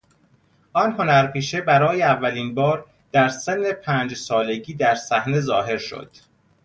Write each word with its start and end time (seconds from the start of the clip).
آن 0.73 0.91
هنرپیشه 0.93 1.61
برای 1.61 2.01
اولین 2.01 2.55
بار 2.55 2.85
در 3.11 3.29
سن 3.29 3.71
پنج 3.71 4.13
سالگی 4.13 4.73
در 4.73 4.95
صحنه 4.95 5.39
ظاهر 5.39 5.77
شد. 5.77 6.09